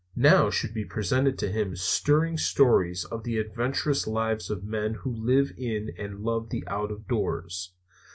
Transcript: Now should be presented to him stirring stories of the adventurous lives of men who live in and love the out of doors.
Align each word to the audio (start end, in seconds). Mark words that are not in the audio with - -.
Now 0.15 0.49
should 0.49 0.73
be 0.73 0.83
presented 0.83 1.37
to 1.37 1.51
him 1.51 1.75
stirring 1.75 2.35
stories 2.35 3.05
of 3.05 3.23
the 3.23 3.37
adventurous 3.37 4.07
lives 4.07 4.49
of 4.49 4.63
men 4.63 4.95
who 4.95 5.15
live 5.15 5.51
in 5.59 5.91
and 5.95 6.21
love 6.21 6.49
the 6.49 6.63
out 6.67 6.89
of 6.89 7.07
doors. 7.07 7.73